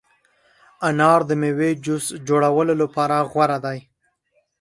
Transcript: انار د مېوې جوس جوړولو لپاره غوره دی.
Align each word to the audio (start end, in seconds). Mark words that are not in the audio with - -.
انار 0.87 1.19
د 1.29 1.31
مېوې 1.41 1.71
جوس 1.85 2.05
جوړولو 2.27 2.73
لپاره 2.81 3.15
غوره 3.31 3.57
دی. 3.65 3.79